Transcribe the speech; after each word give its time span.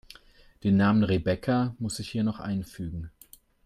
Den 0.63 0.77
Namen 0.77 1.03
Rebecca 1.03 1.75
muss 1.77 1.99
ich 1.99 2.09
hier 2.09 2.23
noch 2.23 2.39
einfügen. 2.39 3.11